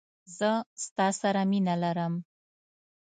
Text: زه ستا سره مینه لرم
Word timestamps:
زه 0.37 0.51
ستا 0.85 1.07
سره 1.21 1.41
مینه 1.51 1.75
لرم 1.83 2.13